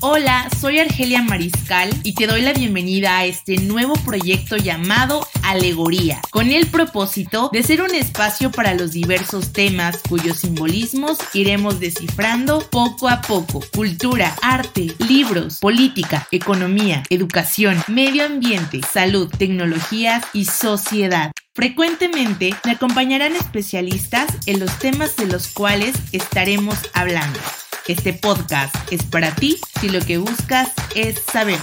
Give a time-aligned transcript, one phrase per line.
[0.00, 6.20] Hola, soy Argelia Mariscal y te doy la bienvenida a este nuevo proyecto llamado Alegoría,
[6.30, 12.60] con el propósito de ser un espacio para los diversos temas cuyos simbolismos iremos descifrando
[12.70, 13.64] poco a poco.
[13.74, 21.32] Cultura, arte, libros, política, economía, educación, medio ambiente, salud, tecnologías y sociedad.
[21.54, 27.40] Frecuentemente me acompañarán especialistas en los temas de los cuales estaremos hablando.
[27.88, 31.60] Este podcast es para ti si lo que buscas es saber.